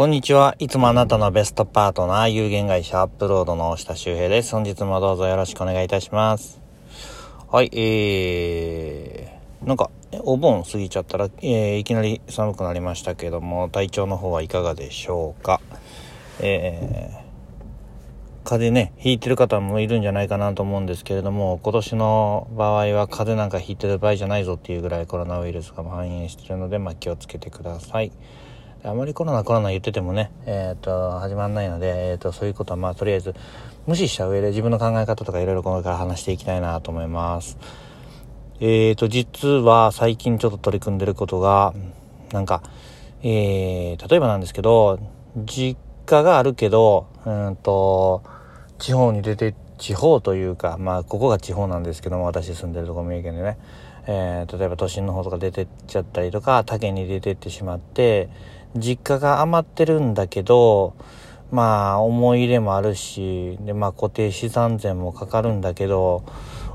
[0.00, 0.56] こんにちは。
[0.58, 4.52] いつもあなたのベストパートナー、有限会社アップロードの下周平です。
[4.52, 6.58] 本日もどうぞよろしくお願いいたします。
[7.52, 9.90] はい、えー、なんか、
[10.20, 15.60] お盆過ぎちゃったら、えー、いきなり寒くなりましたけども、体調の方はいかがでしょうか？
[16.40, 28.12] えー、風邪ね、ひいてる方もいるんじゃないかなと思うんですけれども、今年の場合は風邪なんかひいてる場合じゃないぞっていうぐらいコロナウイルスが蔓延してるので、まあ、気をつけてください。
[28.82, 33.34] あまりコロナコロナ言っててもね、えっ、と、始まんないので、えっ、と、そういうことはまあ、とりあえず、
[33.86, 37.58] 無視した上で自分の考え方とかいろいろこれから話していきたいなと思います。
[38.58, 41.74] えっ、と、実は最近ちょっと取り組んでることが、
[42.32, 42.62] なんか、
[43.22, 44.98] えー、例えばなんですけど、
[45.44, 48.22] 実家があるけど、うんと、
[48.78, 53.58] 地方に出て、地方というか、まあ、ここが地方なんですけども、私住んでるとこ三重県でね、
[54.06, 58.30] えー、例えば都心の方とか出てっちゃったりとか、他県に出てってしまって、
[58.76, 60.94] 実家が余ってるんだけど、
[61.50, 66.24] まあ、思い入れもあるし、で、まあ、固定資産税もかかるんだけど、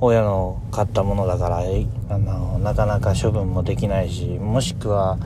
[0.00, 1.62] 親の買ったものだから、
[2.08, 5.18] あの、なかなか処分もできないし、もしくは、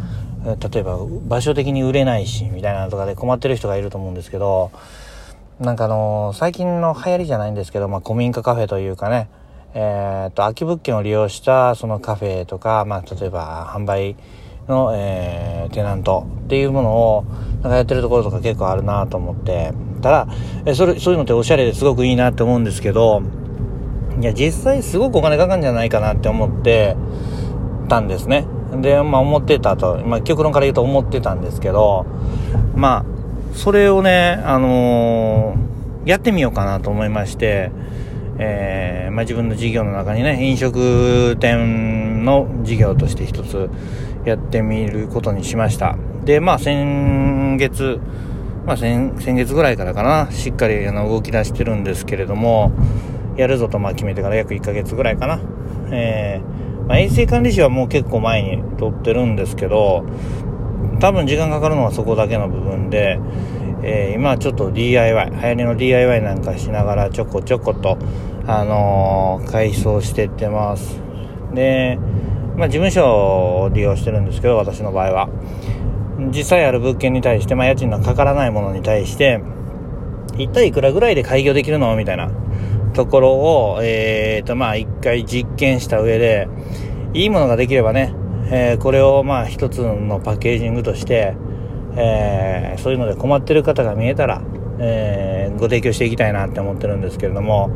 [0.44, 4.70] 例えば場所的に売れないし、みたいなとかで困ってる人がいると思うんですけど、
[5.60, 9.28] なんかあの、最近の流行りじゃないんですけど、まあ、古民家カフェというかね、
[9.74, 14.16] えー、っと、空き物件を利用したそのカフェとか、まあ、例えば販売、
[14.68, 17.24] の、えー、テナントっていうものを
[17.60, 19.72] なんかやってるところとか結構あるなと思って。
[20.04, 20.28] ただ
[20.66, 23.22] えそれそういうのっておしゃれですごくいいなって思うんですけど
[24.20, 26.94] いや実際すごくお金かかるんじゃないかなって思って
[27.88, 28.46] たんですね。
[28.82, 32.04] でまあ思ってたと、まあ、極論から言うと思ってたんですけど
[32.74, 37.72] まあそれをねあのー、やってみようかなと思いまして
[38.38, 43.70] えー、まあ、自分の事業の中にね飲食店の事業として一つ
[44.24, 45.96] やってみることにしました。
[46.24, 48.00] で、まあ先月、
[48.66, 52.72] まあ先先月ぐらいからかな、しっかりあの動き出してるんですけれども、
[53.36, 55.40] やるぞとまあ決めてから約1ヶ月ぐらいかな。
[55.90, 60.04] えー、まあ、衛生管理士はもう結構前に取ってるんですけど、
[61.00, 63.18] 多分時間かかるのはそこだけの部分で、
[63.82, 67.98] えー、今ちょっと DIY、流行りの DIY なんかしながらちょこちょこと、
[68.46, 71.00] あのー、改装してってます。
[71.54, 71.98] で、
[72.56, 75.28] まあ、事務所を利用してるんですけど、私の場合は。
[76.32, 79.42] 実際ある物件に対して、まあ、家賃のかからないものに対して、
[80.38, 82.30] 一体いくらぐらいで開業できるのみたいな
[82.92, 86.48] ところを、えーと、まあ、一回実験した上で、
[87.12, 88.14] いいものができればね、
[88.50, 91.36] えー、これをまあ一つのパッケージングとして、
[91.96, 94.42] えー、そういうので困ってる方が見えたら、
[94.78, 97.70] えー、ご提供していきたいなって思ってるんですけれども、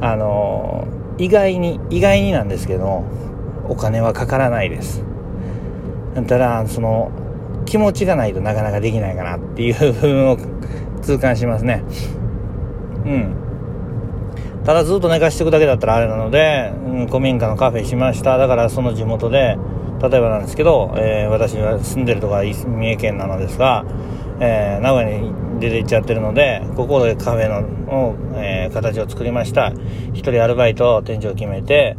[0.00, 3.04] あの意外に、意外になんですけど、
[3.68, 5.04] お金はかからないです。
[6.26, 7.12] ただ、その、
[7.66, 10.38] 気持ちがないとなかなかできないかなっていう部分を
[11.02, 11.84] 痛感しますね。
[13.04, 13.49] うん。
[14.64, 18.36] ただずっと寝かしておくだけだったらあれなので、うん、古民家のカフェしました。
[18.36, 19.56] だからその地元で、
[20.02, 23.84] 例えばなんですけど、えー、私が住んでるとこは三重県なのですが、
[24.40, 29.72] えー、名古屋に出て行っちゃってるので、ここでカフェの、えー、形を作りました。
[30.12, 31.96] 一人アルバイト、店長を決めて、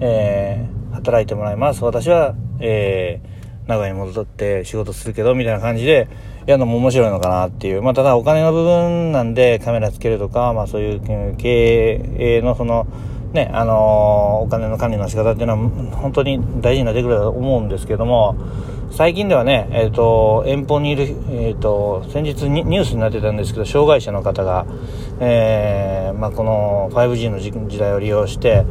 [0.00, 1.84] え働いてもらいます。
[1.84, 3.20] 私は、え、
[3.66, 6.08] 名古屋に戻って仕事するけど、みたいな感じで、
[6.46, 7.82] やるのも面白いのかなっていう。
[7.82, 12.86] まあ、ただお金の部分なんでカメラつけるとか、まあそういう経営のその、
[13.32, 18.36] ね、あのー、お金の管理の仕方っていうのは本当に大事になってくると思うんですけども、
[18.94, 24.66] 最近ではね、えっ、ー、と、遠方にいる、えっ、ー、と、先日ニュースになってたんですけど、障害者の方が、
[25.18, 28.64] えー、まあ、この 5G の時代を利用して、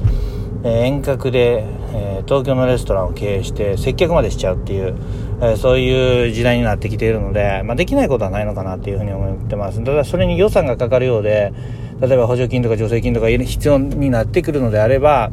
[0.63, 4.96] 遠隔で、え東京のレストランを経営して接客までしちゃうっていう、
[5.41, 9.84] えそういう時代になってきているので、まあ、できないことはないのかなっていうふうに思ってます。
[9.84, 11.53] ただそれに予算がかかるようで、
[12.00, 15.31] 例えば補助金とか助成金とか必要になってくるのであれば、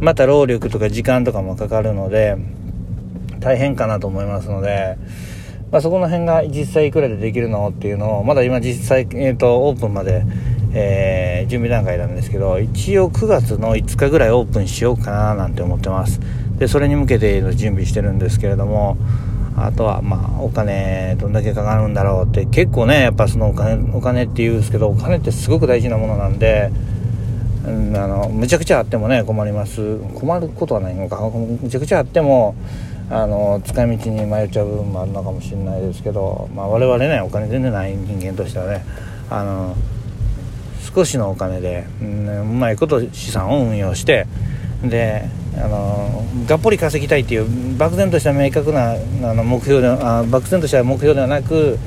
[0.00, 2.36] また労力とか時間とかもかかるので、
[3.40, 4.96] 大変かなと思いますので、
[5.70, 10.24] まあ、そこの辺が実際いくらでできるのっていうのを、まだ今実際、えっ、ー、と、オープンまで、
[10.76, 16.20] えー、準備段階なんですけど、一応9月の5日ぐらいオープンしようかななんて思ってます。
[16.58, 18.96] で、それに向けての準備してるんですけれども、
[19.56, 26.72] あとは、まあ、お金どんだけかかるんだろうって、結構ね、やっぱそのお金、お金って言うんですけど、お金ってすごく大事なものなんで、
[27.66, 29.98] うん、あの、むちゃくちゃあってもね、困ります。
[30.14, 32.56] 困ることはないのか、むちゃくちゃあっても、
[33.10, 38.84] あの、使い道に迷っちゃう部分もあるのかもしれないですけど、まあ、我々ね、お金全然ない人間としてはね、
[39.30, 39.76] あの、
[40.94, 44.26] 少しのお金で、うん、うまいこと資産を運用して
[44.82, 51.78] であのがっぽり稼ぎたいっていう漠然とした明確なあの目標であ漠然とした目標ではなく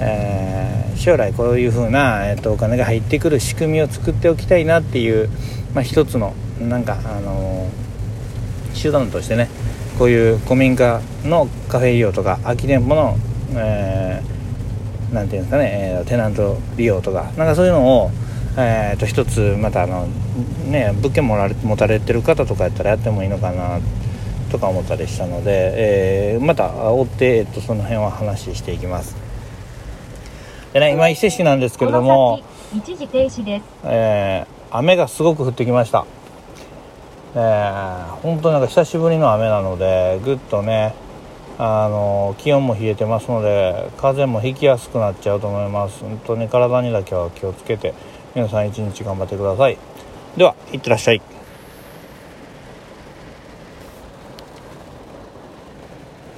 [0.00, 5.28] えー、将来こういうふうな、えーと、お金が入ってくる仕組みを作っておきたいなっていう、
[5.74, 7.68] まあ、一つのなんか、あの、
[8.80, 9.48] 手段としてね
[9.98, 13.16] こういう古民家のカフェ利用とか空き店舗の、
[13.54, 14.47] えー、
[15.12, 18.10] なんていうんですかね、えテナント利用とかなんかそういうのを、
[18.58, 20.06] えー、と一つまたあの、
[20.66, 23.80] ね、物件もられ持たれてる方とかやったらやってもいいのかな
[24.50, 29.16] とか思ったりしたので、えー、また追って、えっと、その辺は話していきます。
[30.72, 32.40] でね今伊勢市なんですけれども
[32.74, 36.04] 一時停止です、えー、雨がすごく降ってきました
[37.34, 40.94] えー、本当なんか久しぶりの雨なのでぐっとね
[41.60, 46.00] あの気温も冷えてますので風邪もひきやすくなっちゃうと思います。
[46.00, 47.94] 本当に体にだけは気をつけて
[48.34, 49.76] 皆さん一日頑張ってください。
[50.36, 51.37] ではいってらっしゃい。